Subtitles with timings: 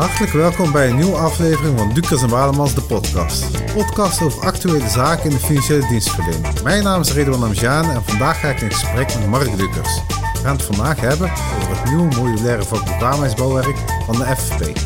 [0.00, 3.54] Hartelijk welkom bij een nieuwe aflevering van Dukers en Walemans, de podcast.
[3.54, 6.62] Een podcast over actuele zaken in de financiële dienstverlening.
[6.62, 10.02] Mijn naam is Redouan Amjaan en vandaag ga ik in gesprek met Mark Dukers.
[10.08, 13.76] We gaan het vandaag hebben over het nieuwe modulaire vakbekwaamheidsbouwwerk
[14.06, 14.78] van de FFP.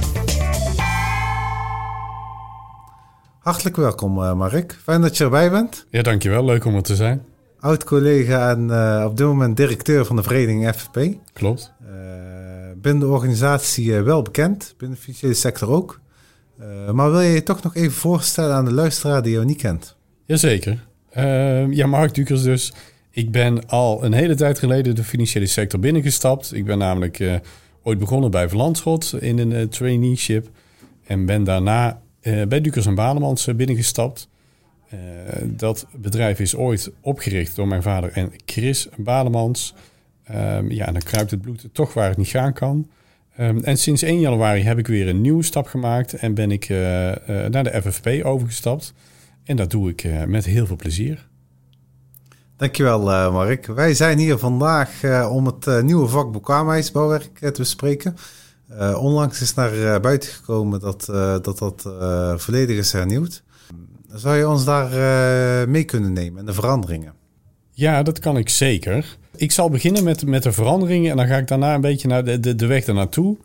[3.38, 5.86] Hartelijk welkom eh, Mark, fijn dat je erbij bent.
[5.90, 6.44] Ja, dankjewel.
[6.44, 7.24] Leuk om er te zijn.
[7.60, 10.98] Oud-collega en uh, op dit moment directeur van de vereniging FFP.
[11.32, 11.72] Klopt.
[11.82, 16.00] Uh, binnen de organisatie wel bekend, binnen de financiële sector ook.
[16.92, 19.96] maar wil je je toch nog even voorstellen aan de luisteraar die jou niet kent?
[20.24, 20.86] Jazeker.
[21.70, 22.72] ja, Mark Dukers dus.
[23.10, 26.54] Ik ben al een hele tijd geleden de financiële sector binnengestapt.
[26.54, 27.40] Ik ben namelijk
[27.82, 30.50] ooit begonnen bij Verlandschot in een traineeship.
[31.06, 34.28] En ben daarna bij Dukers en Banemans binnengestapt.
[34.94, 35.00] Uh,
[35.44, 39.74] dat bedrijf is ooit opgericht door mijn vader en Chris Balemans.
[40.32, 42.90] Um, ja, dan kruipt het bloed toch waar het niet gaan kan.
[43.40, 46.68] Um, en sinds 1 januari heb ik weer een nieuwe stap gemaakt en ben ik
[46.68, 48.94] uh, uh, naar de FFP overgestapt.
[49.44, 51.28] En dat doe ik met heel veel plezier.
[52.56, 53.66] Dankjewel, Mark.
[53.66, 58.16] Wij zijn hier vandaag om het nieuwe vak bekwaamheidsbouwwerk te bespreken.
[58.78, 61.04] onlangs is naar buiten gekomen dat
[61.42, 61.82] dat, dat
[62.42, 63.42] volledig is hernieuwd.
[64.08, 64.88] Zou je ons daar
[65.68, 67.14] mee kunnen nemen en de veranderingen?
[67.74, 69.16] Ja, dat kan ik zeker.
[69.36, 72.24] Ik zal beginnen met, met de veranderingen en dan ga ik daarna een beetje naar
[72.24, 73.36] de, de, de weg ernaartoe.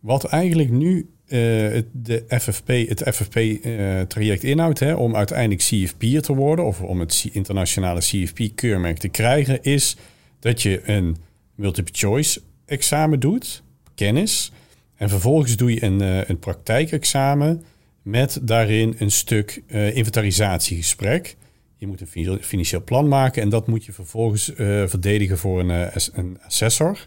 [0.00, 6.22] Wat eigenlijk nu uh, het, de FFP, het FFP-traject uh, inhoudt, hè, om uiteindelijk CFP'er
[6.22, 9.96] te worden of om het internationale CFP-keurmerk te krijgen, is
[10.40, 11.16] dat je een
[11.54, 13.62] multiple choice examen doet,
[13.94, 14.52] kennis,
[14.96, 16.00] en vervolgens doe je een,
[16.30, 17.64] een praktijkexamen
[18.02, 21.36] met daarin een stuk uh, inventarisatiegesprek.
[21.76, 25.70] Je moet een financieel plan maken en dat moet je vervolgens uh, verdedigen voor een,
[25.70, 27.06] uh, een, assessor.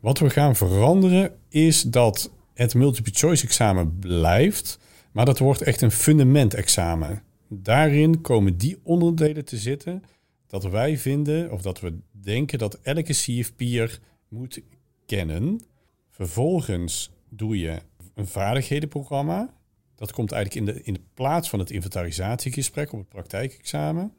[0.00, 4.78] Wat we gaan veranderen is dat het multiple choice examen blijft,
[5.12, 7.22] maar dat wordt echt een fundamentexamen.
[7.48, 10.02] Daarin komen die onderdelen te zitten
[10.46, 14.62] dat wij vinden of dat we denken dat elke CFP'er moet
[15.06, 15.60] kennen.
[16.10, 17.78] Vervolgens doe je
[18.14, 19.54] een vaardighedenprogramma
[20.02, 24.12] dat komt eigenlijk in de, in de plaats van het inventarisatiegesprek op het praktijkexamen.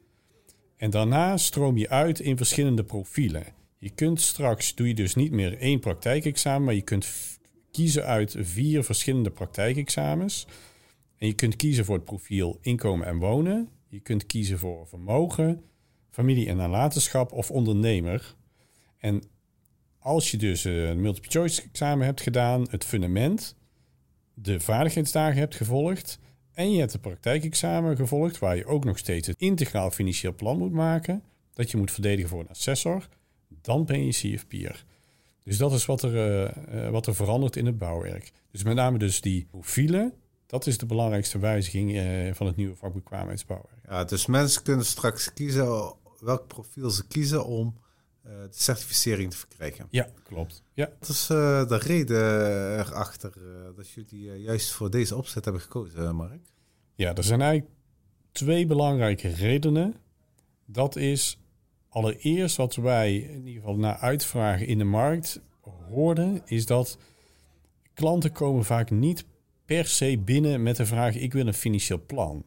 [0.76, 3.44] En daarna stroom je uit in verschillende profielen.
[3.78, 7.08] Je kunt straks, doe je dus niet meer één praktijkexamen, maar je kunt
[7.70, 10.46] kiezen uit vier verschillende praktijkexamens.
[11.16, 13.68] En je kunt kiezen voor het profiel inkomen en wonen.
[13.88, 15.62] Je kunt kiezen voor vermogen,
[16.10, 18.34] familie en nalatenschap of ondernemer.
[18.98, 19.22] En
[19.98, 23.56] als je dus een multiple choice examen hebt gedaan, het fundament,
[24.34, 26.18] de vaardigheidsdagen hebt gevolgd
[26.52, 30.58] en je hebt de praktijkexamen gevolgd, waar je ook nog steeds het integraal financieel plan
[30.58, 31.22] moet maken,
[31.52, 33.08] dat je moet verdedigen voor een assessor,
[33.48, 34.84] dan ben je CFP'er.
[35.42, 38.32] Dus dat is wat er, uh, wat er verandert in het bouwwerk.
[38.50, 40.12] Dus met name dus die profielen,
[40.46, 43.78] dat is de belangrijkste wijziging uh, van het nieuwe vakbekwaamheidsbouwwerk.
[43.88, 47.74] Ja, dus mensen kunnen straks kiezen welk profiel ze kiezen om
[48.24, 49.86] de certificering te verkrijgen.
[49.90, 50.62] Ja, klopt.
[50.72, 50.90] Ja.
[50.98, 56.16] Dat is uh, de reden erachter uh, dat jullie juist voor deze opzet hebben gekozen,
[56.16, 56.52] Mark.
[56.94, 57.72] Ja, er zijn eigenlijk
[58.32, 59.94] twee belangrijke redenen.
[60.66, 61.38] Dat is
[61.88, 66.98] allereerst wat wij in ieder geval na uitvragen in de markt hoorden, is dat
[67.94, 69.24] klanten komen vaak niet
[69.64, 72.44] per se binnen met de vraag: ik wil een financieel plan.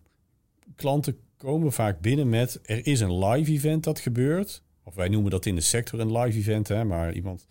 [0.76, 5.32] Klanten komen vaak binnen met er is een live event dat gebeurt of wij noemen
[5.32, 7.48] dat in de sector een live event, hè, maar iemand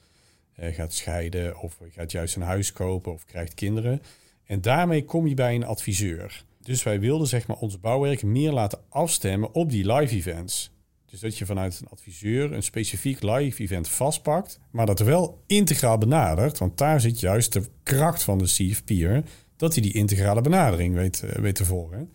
[0.54, 4.02] eh, gaat scheiden of gaat juist een huis kopen of krijgt kinderen.
[4.44, 6.44] En daarmee kom je bij een adviseur.
[6.60, 10.70] Dus wij wilden zeg maar ons bouwwerk meer laten afstemmen op die live events.
[11.10, 15.98] Dus dat je vanuit een adviseur een specifiek live event vastpakt, maar dat wel integraal
[15.98, 16.58] benadert.
[16.58, 19.22] Want daar zit juist de kracht van de CFP'er,
[19.56, 22.10] dat hij die integrale benadering weet, uh, weet te volgen.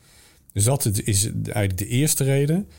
[0.54, 2.70] Dus dat is eigenlijk de eerste reden.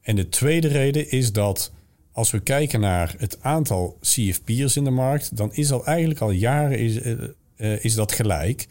[0.00, 1.72] En de tweede reden is dat
[2.18, 6.30] als we kijken naar het aantal CFP'ers in de markt, dan is al eigenlijk al
[6.30, 7.22] jaren is, uh,
[7.56, 8.66] uh, is dat gelijk.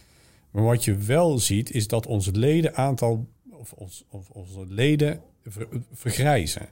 [0.52, 5.68] Maar wat je wel ziet, is dat onze ledenaantal of, ons, of onze leden ver,
[5.94, 6.70] vergrijzen.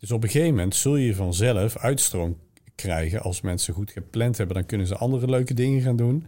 [0.00, 2.36] Dus op een gegeven moment zul je vanzelf uitstroom
[2.74, 3.20] krijgen.
[3.22, 6.26] Als mensen goed gepland hebben, dan kunnen ze andere leuke dingen gaan doen.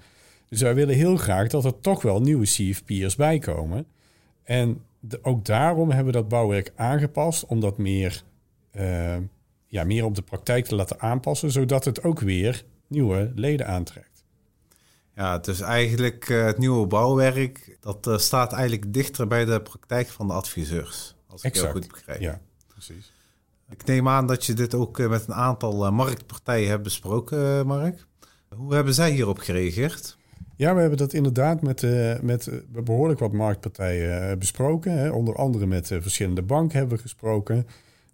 [0.48, 3.86] Dus wij willen heel graag dat er toch wel nieuwe CFP'ers bij komen.
[4.42, 4.80] En
[5.22, 8.22] ook daarom hebben we dat bouwwerk aangepast om dat meer
[8.76, 9.16] uh,
[9.76, 14.24] ja, meer op de praktijk te laten aanpassen, zodat het ook weer nieuwe leden aantrekt.
[15.14, 20.08] Ja, dus eigenlijk uh, het nieuwe bouwwerk, dat uh, staat eigenlijk dichter bij de praktijk
[20.08, 21.16] van de adviseurs.
[21.26, 21.72] Als ik exact.
[21.72, 22.20] heel goed begrijp.
[22.20, 23.12] Ja, precies.
[23.68, 28.06] Ik neem aan dat je dit ook uh, met een aantal marktpartijen hebt besproken, Mark.
[28.48, 30.16] Hoe hebben zij hierop gereageerd?
[30.56, 31.82] Ja, we hebben dat inderdaad met,
[32.22, 34.92] met behoorlijk wat marktpartijen besproken.
[34.92, 35.10] Hè.
[35.10, 37.66] Onder andere met verschillende banken hebben we gesproken.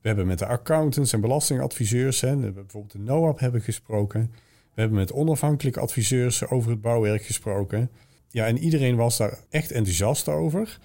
[0.02, 4.30] We hebben met de accountants en belastingadviseurs, hè, bijvoorbeeld de NOAP, hebben gesproken.
[4.74, 7.90] We hebben met onafhankelijke adviseurs over het bouwwerk gesproken.
[8.28, 10.78] Ja, en iedereen was daar echt enthousiast over.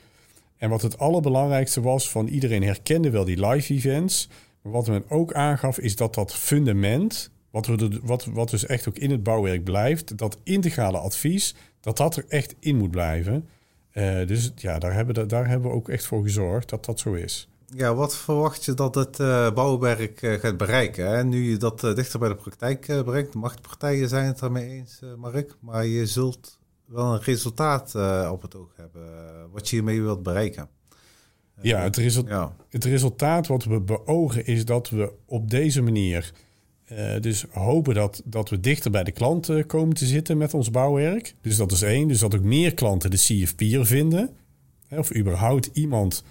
[0.57, 4.29] En wat het allerbelangrijkste was, van iedereen herkende wel die live events.
[4.61, 8.87] Maar wat men ook aangaf, is dat dat fundament, wat, we wat, wat dus echt
[8.87, 13.47] ook in het bouwwerk blijft, dat integrale advies, dat dat er echt in moet blijven.
[13.93, 17.13] Uh, dus ja, daar hebben, daar hebben we ook echt voor gezorgd dat dat zo
[17.13, 17.49] is.
[17.75, 21.07] Ja, wat verwacht je dat het uh, bouwwerk uh, gaat bereiken?
[21.07, 21.23] Hè?
[21.23, 25.55] Nu je dat dichter bij de praktijk brengt, de machtpartijen zijn het ermee eens, Mark.
[25.59, 27.95] Maar je zult wel een resultaat
[28.31, 29.03] op het oog hebben,
[29.51, 30.69] wat je hiermee wilt bereiken.
[31.61, 36.33] Ja het, ja, het resultaat wat we beogen is dat we op deze manier
[37.21, 41.35] dus hopen dat, dat we dichter bij de klanten komen te zitten met ons bouwwerk.
[41.41, 42.07] Dus dat is één.
[42.07, 44.29] Dus dat ook meer klanten de CFP'er vinden.
[44.89, 46.23] Of überhaupt iemand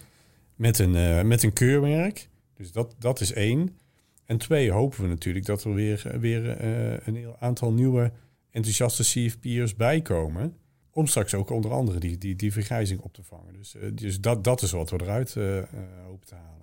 [0.57, 2.29] met een, uh, met een keurmerk.
[2.55, 3.79] Dus dat, dat is één.
[4.25, 6.65] En twee, hopen we natuurlijk dat er weer, weer
[7.09, 8.13] een heel aantal nieuwe
[8.51, 10.57] enthousiaste CFP'ers bijkomen.
[10.91, 13.53] Om straks ook onder andere die, die, die vergrijzing op te vangen.
[13.53, 15.35] Dus, uh, dus dat, dat is wat we eruit
[16.05, 16.55] hopen te halen.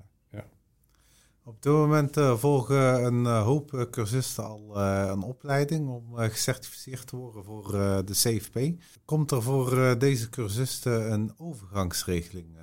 [1.45, 4.78] Op dit moment volgen een hoop cursisten al
[5.10, 7.72] een opleiding om gecertificeerd te worden voor
[8.06, 8.60] de CFP.
[9.06, 12.56] Komt er voor deze cursisten een overgangsregeling?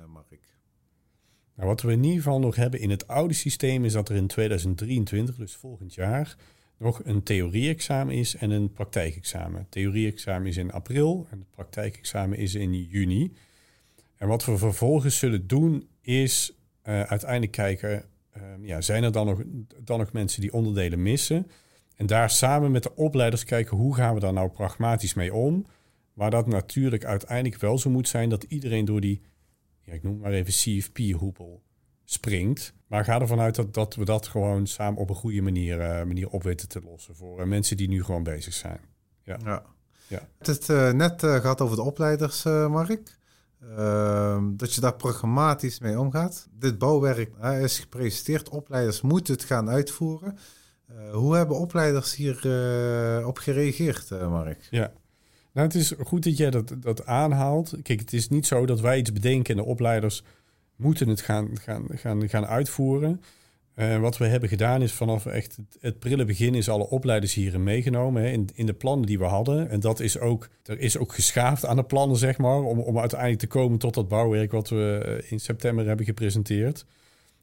[1.61, 4.15] Nou, wat we in ieder geval nog hebben in het oude systeem is dat er
[4.15, 6.35] in 2023, dus volgend jaar,
[6.77, 9.65] nog een theorie-examen is en een praktijkexamen.
[9.69, 13.33] Theorie-examen is in april en het praktijkexamen is in juni.
[14.17, 16.53] En wat we vervolgens zullen doen is
[16.87, 18.05] uh, uiteindelijk kijken,
[18.37, 19.41] uh, ja, zijn er dan nog,
[19.83, 21.47] dan nog mensen die onderdelen missen?
[21.95, 25.65] En daar samen met de opleiders kijken hoe gaan we daar nou pragmatisch mee om.
[26.13, 29.21] Maar dat natuurlijk uiteindelijk wel zo moet zijn dat iedereen door die,
[29.91, 31.61] ja, ik noem maar even CFP-hoepel
[32.03, 32.73] springt.
[32.87, 36.03] Maar ga ervan uit dat, dat we dat gewoon samen op een goede manier, uh,
[36.03, 38.79] manier op weten te lossen voor uh, mensen die nu gewoon bezig zijn.
[39.23, 39.37] Ja.
[39.43, 39.63] ja.
[40.07, 40.27] ja.
[40.37, 43.19] Het uh, net gehad over de opleiders, Mark.
[43.77, 46.47] Ehm, dat je daar programmatisch mee omgaat.
[46.51, 48.49] Dit bouwwerk is gepresenteerd.
[48.49, 50.37] Opleiders moeten het gaan uitvoeren.
[51.11, 52.35] hoe hebben opleiders hier
[53.25, 54.67] op gereageerd, Mark?
[54.69, 54.91] Ja,
[55.53, 57.75] nou, het is goed dat jij dat, dat aanhaalt.
[57.83, 60.23] Kijk, het is niet zo dat wij iets bedenken en de opleiders
[60.75, 63.21] moeten het gaan, gaan, gaan, gaan uitvoeren.
[63.75, 67.63] Uh, wat we hebben gedaan is vanaf echt het, prille begin is alle opleiders hierin
[67.63, 69.69] meegenomen hè, in, in de plannen die we hadden.
[69.69, 72.99] En dat is ook, er is ook geschaafd aan de plannen, zeg maar, om, om
[72.99, 76.85] uiteindelijk te komen tot dat bouwwerk wat we eh, in september hebben gepresenteerd.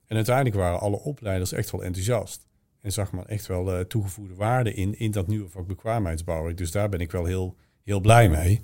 [0.06, 2.46] En uiteindelijk waren alle opleiders echt wel enthousiast.
[2.80, 6.56] En zag maar echt wel uh, toegevoegde waarde in, in dat nieuwe vak bekwaamheidsbouwwerk.
[6.56, 7.56] Dus daar ben ik wel heel,
[7.88, 8.60] heel blij mee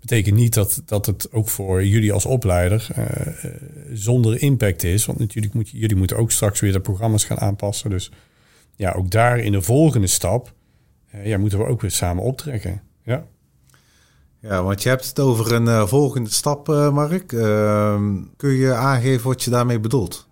[0.00, 3.04] betekent niet dat, dat het ook voor jullie als opleider uh,
[3.92, 5.06] zonder impact is.
[5.06, 7.90] Want natuurlijk moet jullie moeten ook straks weer de programma's gaan aanpassen.
[7.90, 8.10] Dus
[8.76, 10.52] ja, ook daar in de volgende stap
[11.14, 12.82] uh, ja, moeten we ook weer samen optrekken.
[13.02, 13.24] Ja.
[14.40, 17.32] Ja, want je hebt het over een volgende stap, Mark.
[17.32, 20.28] Ehm, kun je aangeven wat je daarmee bedoelt?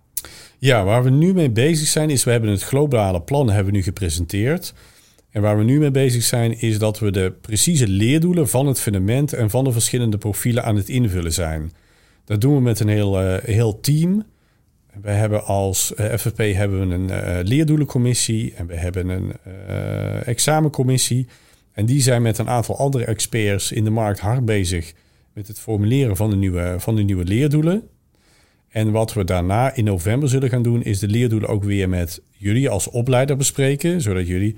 [0.57, 3.77] Ja, waar we nu mee bezig zijn is, we hebben het globale plan hebben we
[3.77, 4.73] nu gepresenteerd.
[5.37, 8.79] En waar we nu mee bezig zijn, is dat we de precieze leerdoelen van het
[8.79, 11.71] fundament en van de verschillende profielen aan het invullen zijn.
[12.25, 14.23] Dat doen we met een heel, uh, heel team.
[15.01, 19.33] We hebben als eh, FFP hebben we een uh, leerdoelencommissie en we hebben een
[20.25, 21.27] examencommissie.
[21.71, 24.93] En die zijn met een aantal andere experts in de markt hard bezig
[25.33, 27.83] met het formuleren van de nieuwe, van de nieuwe leerdoelen.
[28.69, 32.21] En wat we daarna in november zullen gaan doen, is de leerdoelen ook weer met
[32.31, 34.55] jullie als opleider bespreken, zodat jullie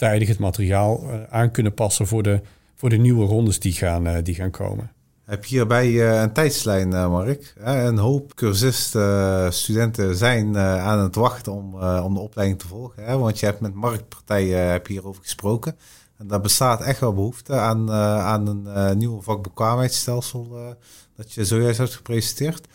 [0.00, 2.40] tijdig het materiaal uh, aan kunnen passen voor de,
[2.74, 4.92] voor de nieuwe rondes die gaan, uh, die gaan komen.
[5.24, 7.54] Heb je hierbij uh, een tijdslijn, Mark?
[7.56, 13.18] een hoop cursisten, studenten zijn aan het wachten om, om de opleiding te volgen.
[13.18, 15.76] Want je hebt met marktpartijen heb hierover gesproken.
[16.18, 20.76] En daar bestaat echt wel behoefte aan, aan een nieuwe vakbekwaamheidsstelsel
[21.16, 22.68] dat je zojuist hebt gepresenteerd.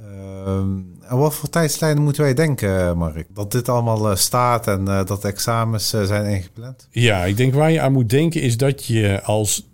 [0.00, 0.56] Uh,
[1.08, 3.26] en wat voor tijdslijnen moeten wij denken, Mark?
[3.28, 6.88] Dat dit allemaal uh, staat en uh, dat de examens zijn ingepland?
[6.90, 9.68] Ja, ik denk waar je aan moet denken is dat je als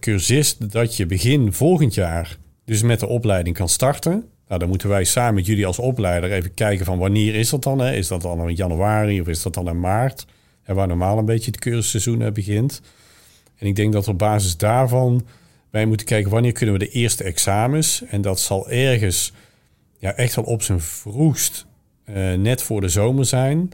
[0.00, 0.72] cursist...
[0.72, 4.24] dat je begin volgend jaar dus met de opleiding kan starten.
[4.48, 7.62] Nou, dan moeten wij samen met jullie als opleider even kijken van wanneer is dat
[7.62, 7.78] dan?
[7.78, 7.92] Hè?
[7.92, 10.26] Is dat dan in januari of is dat dan in maart?
[10.62, 12.80] En waar normaal een beetje het cursusseizoen begint.
[13.56, 15.26] En ik denk dat op basis daarvan
[15.70, 18.02] wij moeten kijken wanneer kunnen we de eerste examens.
[18.08, 19.32] En dat zal ergens
[19.98, 21.66] ja, echt wel op zijn vroegst
[22.08, 23.70] uh, net voor de zomer zijn.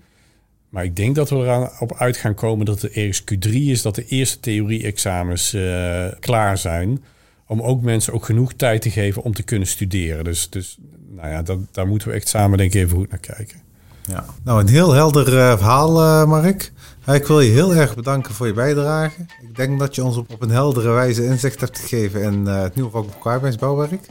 [0.68, 3.82] Maar ik denk dat we eraan op uit gaan komen dat het ergens Q3 is,
[3.82, 7.04] dat de eerste theorie-examens uh, klaar zijn.
[7.46, 10.24] Om ook mensen ook genoeg tijd te geven om te kunnen studeren.
[10.24, 13.18] Dus, dus nou ja, dat, daar moeten we echt samen denk ik even goed naar
[13.18, 13.65] kijken.
[14.06, 16.72] Ja, nou een heel helder uh, verhaal, uh, Mark.
[17.06, 19.26] Ik wil je heel erg bedanken voor je bijdrage.
[19.42, 22.62] Ik denk dat je ons op, op een heldere wijze inzicht hebt gegeven in uh,
[22.62, 24.08] het nieuwe vak arbeidsbouwwerk.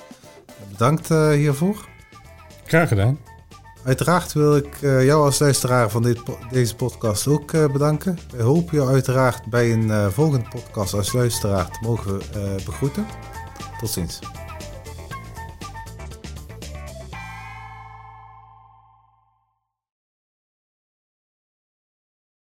[0.72, 1.88] Bedankt hiervoor.
[2.66, 3.20] Graag gedaan.
[3.84, 6.20] Uiteraard wil ik jou als luisteraar van dit,
[6.52, 8.20] deze podcast ook bedanken.
[8.36, 12.22] We hopen je uiteraard bij een volgende podcast als luisteraar te mogen
[12.66, 13.06] begroeten.
[13.80, 14.20] Tot ziens.